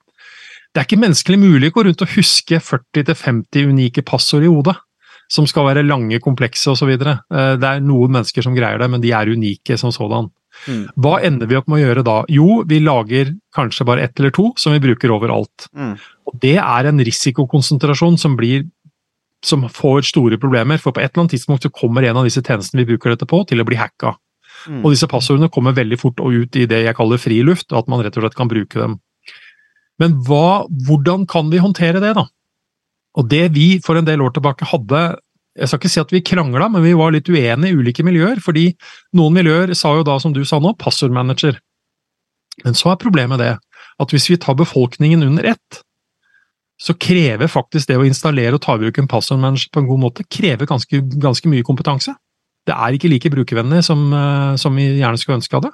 [0.71, 4.77] Det er ikke menneskelig mulig å gå rundt og huske 40-50 unike passord i hodet
[5.31, 6.91] som skal være lange, komplekse osv.
[6.91, 10.31] Eh, det er noen mennesker som greier det, men de er unike som sådan.
[10.67, 10.83] Mm.
[11.01, 12.17] Hva ender vi opp med å gjøre da?
[12.33, 15.69] Jo, vi lager kanskje bare ett eller to som vi bruker overalt.
[15.77, 15.95] Mm.
[16.29, 18.67] Og Det er en risikokonsentrasjon som, blir,
[19.47, 20.83] som får store problemer.
[20.83, 23.29] For på et eller annet tidspunkt så kommer en av disse tjenestene vi bruker dette
[23.31, 24.17] på, til å bli hacka.
[24.69, 24.83] Mm.
[24.83, 28.03] Og disse passordene kommer veldig fort ut i det jeg kaller friluft, og at man
[28.05, 28.99] rett og slett kan bruke dem.
[30.01, 32.27] Men hva, hvordan kan vi håndtere det, da?
[33.19, 35.01] Og det vi for en del år tilbake hadde
[35.59, 38.39] Jeg skal ikke si at vi krangla, men vi var litt uenige i ulike miljøer.
[38.41, 38.69] Fordi
[39.19, 41.59] noen miljøer sa jo da, som du sa nå, passordmanager.
[42.63, 43.57] Men så er problemet det
[44.01, 45.81] at hvis vi tar befolkningen under ett,
[46.81, 50.03] så krever faktisk det å installere og ta i bruk en passordmanager på en god
[50.07, 52.15] måte krever ganske, ganske mye kompetanse.
[52.71, 55.73] Det er ikke like brukervennlig som, eh, som, vi gjerne skulle ønske av det.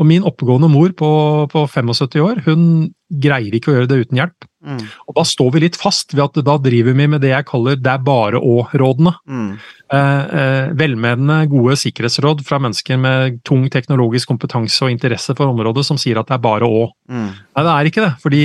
[0.00, 1.10] Og min oppegående mor på,
[1.52, 2.62] på 75 år, hun
[3.10, 4.46] greier ikke å gjøre det uten hjelp.
[4.64, 4.80] Mm.
[5.08, 7.76] Og da står vi litt fast ved at da driver vi med det jeg kaller
[7.76, 9.12] 'det er bare å'-rådene.
[9.28, 9.52] Mm.
[9.92, 15.84] Eh, eh, velmenende, gode sikkerhetsråd fra mennesker med tung teknologisk kompetanse og interesse for området
[15.84, 16.90] som sier at det er bare å.
[17.10, 17.30] Mm.
[17.36, 18.14] Nei, det er ikke det.
[18.20, 18.44] fordi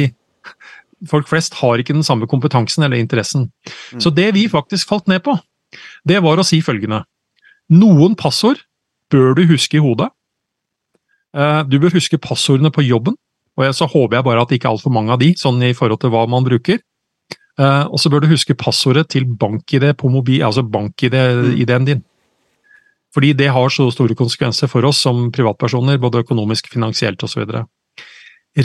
[1.10, 3.51] folk flest har ikke den samme kompetansen eller interessen.
[3.93, 4.01] Mm.
[4.01, 5.38] Så det vi faktisk falt ned på,
[6.08, 7.03] det var å si følgende.
[7.73, 8.62] Noen passord
[9.13, 10.10] bør du huske i hodet.
[11.36, 13.15] Eh, du bør huske passordene på jobben,
[13.56, 15.73] og så håper jeg bare at det ikke er altfor mange av de, sånn i
[15.78, 16.82] forhold til hva man bruker.
[17.56, 22.04] Eh, og så bør du huske passordet til bank-ID på mobil, altså bank-ID-en din.
[23.15, 27.45] Fordi det har så store konsekvenser for oss som privatpersoner, både økonomisk, finansielt osv.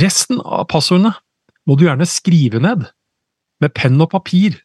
[0.00, 1.14] Resten av passordene
[1.68, 2.88] må du gjerne skrive ned
[3.62, 4.58] med penn og papir.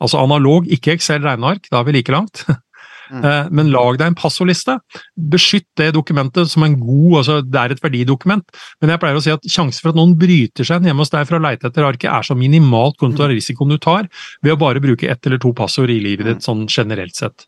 [0.00, 2.46] Altså analog, ikke Excel-regneark, da er vi like langt.
[3.10, 3.24] Mm.
[3.24, 4.78] Eh, Men lag deg en passordliste.
[5.16, 8.44] Beskytt det dokumentet som en god altså Det er et verdidokument,
[8.80, 11.14] men jeg pleier å si at sjansen for at noen bryter seg inn hjemme hos
[11.14, 14.08] deg for å leite etter arket, er så minimalt kontra risikoen du tar
[14.42, 17.46] ved å bare bruke ett eller to passord i livet ditt sånn generelt sett.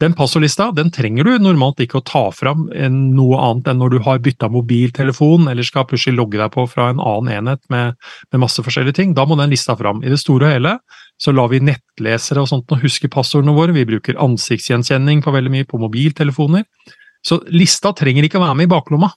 [0.00, 3.98] Den passordlista den trenger du normalt ikke å ta fram noe annet enn når du
[4.06, 7.98] har bytta mobiltelefon eller skal plutselig logge deg på fra en annen enhet med,
[8.32, 9.12] med masse forskjellige ting.
[9.16, 10.00] Da må den lista fram.
[10.00, 10.74] I det store og hele
[11.20, 13.74] så lar vi nettlesere og sånt og huske passordene våre.
[13.76, 16.64] Vi bruker ansiktsgjenkjenning på veldig mye på mobiltelefoner.
[17.26, 19.10] Så lista trenger ikke å være med i baklomma.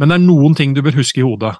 [0.00, 1.56] Men det er noen ting du bør huske i hodet.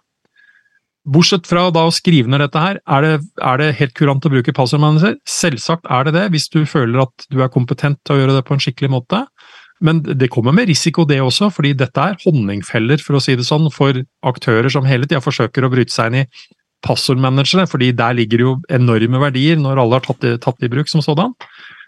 [1.03, 4.31] Bortsett fra da å skrive ned dette her, er det, er det helt kurant å
[4.31, 5.17] bruke passordmanager?
[5.27, 8.45] Selvsagt er det det, hvis du føler at du er kompetent til å gjøre det
[8.47, 9.25] på en skikkelig måte.
[9.83, 13.49] Men det kommer med risiko det også, fordi dette er honningfeller, for å si det
[13.49, 13.99] sånn, for
[14.31, 16.27] aktører som hele tida forsøker å bryte seg inn i
[16.87, 21.03] passordmanagere, fordi der ligger jo enorme verdier når alle har tatt tatt i bruk som
[21.03, 21.35] sådan.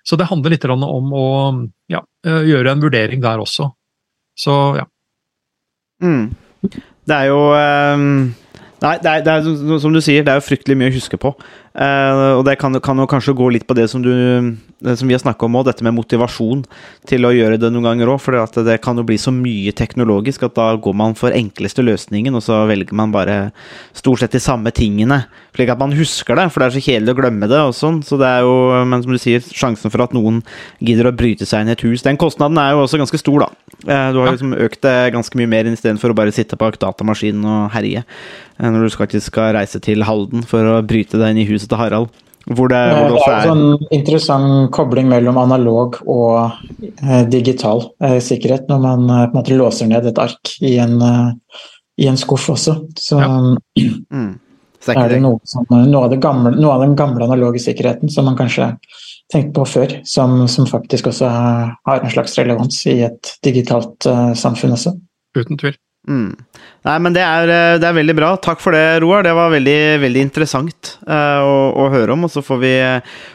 [0.06, 1.26] Så det handler litt om å
[1.90, 3.70] ja, gjøre en vurdering der også.
[4.34, 4.88] Så ja.
[6.02, 6.32] Mm.
[6.66, 8.34] Det er jo um
[8.84, 11.18] Nei, det er, det er, som du sier, det er jo fryktelig mye å huske
[11.20, 11.32] på.
[11.74, 14.12] Uh, og det kan, kan, jo kanskje gå litt på det som, du,
[14.78, 16.60] det som vi har snakka om òg, dette med motivasjon
[17.10, 18.20] til å gjøre det noen ganger òg.
[18.22, 22.38] For det kan jo bli så mye teknologisk at da går man for enkleste løsningen,
[22.38, 23.38] og så velger man bare
[23.90, 25.24] stort sett de samme tingene.
[25.54, 27.60] Slik at man husker det, for det er så kjedelig å glemme det.
[27.62, 28.54] og sånn, så det er jo,
[28.86, 30.42] Men som du sier, sjansen for at noen
[30.78, 33.46] gidder å bryte seg inn i et hus, den kostnaden er jo også ganske stor,
[33.46, 33.50] da.
[33.84, 36.78] Uh, du har jo liksom økt det ganske mye mer istedenfor å bare sitte bak
[36.82, 38.04] datamaskinen og herje.
[38.60, 41.63] Uh, når du faktisk skal reise til Halden for å bryte deg inn i huset
[41.70, 42.12] til Harald.
[42.44, 46.58] Hvor det, hvor det, det er en sånn interessant kobling mellom analog og
[47.00, 50.74] eh, digital eh, sikkerhet når man eh, på en måte låser ned et ark i
[50.82, 50.98] en,
[51.96, 52.76] i en skuff også.
[53.00, 53.30] Så, ja.
[54.18, 54.32] mm.
[54.84, 58.28] Så er, det noe, som, noe, av gamle, noe, av den gamle analoge sikkerheten som
[58.28, 58.74] man kanskje
[59.32, 64.04] tenkte på før, som, som faktisk også har en slags relevans i et digitalt
[64.36, 64.92] samfunn også.
[65.40, 65.78] Uten tvil.
[66.04, 66.36] Mm.
[66.84, 68.34] Nei, men det er, eh, det er, veldig bra.
[68.42, 69.22] Takk for det, Roar.
[69.24, 72.24] Det var veldig, veldig interessant uh, å, å, høre om.
[72.26, 72.74] Og så får vi,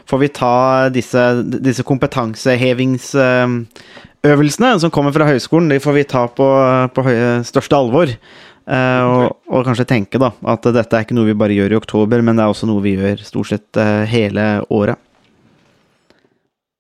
[0.10, 0.56] får vi ta
[0.94, 6.48] disse, disse kompetansehevingsøvelsene uh, som kommer fra høyskolen, de får vi ta på,
[6.94, 8.08] på høye, største alvor.
[8.70, 11.80] Uh, og, og, kanskje tenke da, at dette er ikke noe vi bare gjør i
[11.80, 13.74] oktober, men det er også noe vi gjør stort sett
[14.12, 14.98] hele året.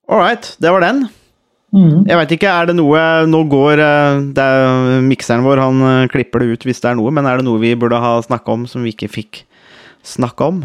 [0.09, 1.09] All right, det var den.
[1.69, 2.07] Mm.
[2.09, 6.07] Jeg veit ikke, er det noe Nå går eh, det er Mikseren vår han eh,
[6.09, 8.55] klipper det ut hvis det er noe, men er det noe vi burde ha snakka
[8.55, 9.43] om som vi ikke fikk
[10.01, 10.63] snakke om?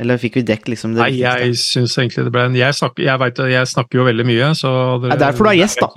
[0.00, 1.02] Eller fikk vi dekket liksom det?
[1.02, 4.26] Nei, jeg syns egentlig det ble en Jeg, snakker, jeg, vet, jeg snakker jo veldig
[4.30, 4.70] mye, så
[5.02, 5.90] Det er derfor du er gjest, da.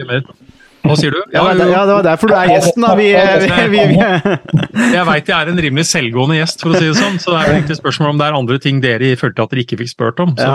[0.83, 1.21] Hva sier du?
[1.31, 2.91] Ja, ja, det var derfor du er gjesten, da.
[2.99, 3.99] Vi, vi, vi,
[4.97, 7.21] jeg veit jeg er en rimelig selvgående gjest, for å si det sånn.
[7.23, 9.63] Så det er vel egentlig spørsmål om det er andre ting dere følte at dere
[9.63, 10.35] ikke fikk spurt om.
[10.35, 10.51] Så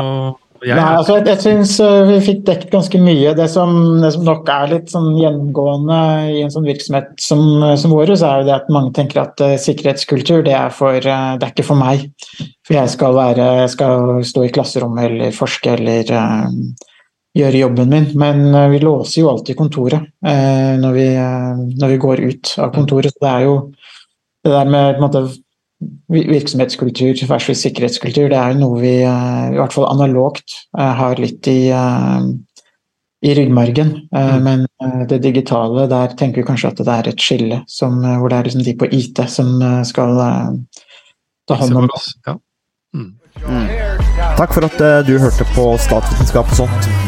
[0.65, 3.33] jeg, Nei, altså jeg, jeg syns uh, vi fikk dekket ganske mye.
[3.39, 5.99] Det som, det som, nok er litt sånn gjennomgående
[6.35, 7.43] i en sånn virksomhet som,
[7.79, 11.35] som vår, er jo det at mange tenker at uh, sikkerhetskultur det er, for, uh,
[11.39, 12.09] det er ikke for meg.
[12.67, 16.15] For jeg skal, være, jeg skal stå i klasserommet eller forske eller
[17.39, 18.09] gjøre jobben min.
[18.19, 23.15] Men vi låser jo alltid kontoret når vi, når, vi, går ut av kontoret.
[23.15, 23.55] Så det er jo
[24.45, 25.23] det der med på en måte
[26.09, 31.21] virksomhetskultur versus sikkerhetskultur, det er jo noe vi eh, i hvert fall analogt eh, har
[31.23, 32.27] litt i, eh,
[33.23, 33.95] i ryggmargen.
[34.15, 34.47] Mm.
[34.47, 34.67] Men
[35.11, 38.51] det digitale, der tenker vi kanskje at det er et skille som, hvor det er
[38.51, 40.15] liksom de på IT som skal
[41.49, 42.03] ta hånd om det.
[42.27, 42.39] Ja.
[42.95, 43.13] Mm.
[43.43, 43.69] Mm.
[44.39, 47.08] Takk for at du hørte på Statsvitenskap og sånt.